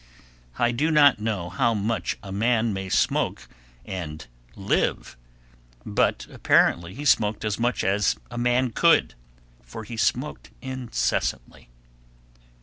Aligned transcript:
I 0.57 0.71
do 0.71 0.89
not 0.89 1.19
know 1.19 1.47
how 1.51 1.75
much 1.75 2.17
a 2.23 2.31
man 2.31 2.73
may 2.73 2.89
smoke 2.89 3.47
and 3.85 4.25
live, 4.55 5.15
but 5.85 6.25
apparently 6.31 6.95
he 6.95 7.05
smoked 7.05 7.45
as 7.45 7.59
much 7.59 7.83
as 7.83 8.15
a 8.31 8.37
man 8.39 8.71
could, 8.71 9.13
for 9.63 9.83
he 9.83 9.97
smoked 9.97 10.49
incessantly. 10.59 11.69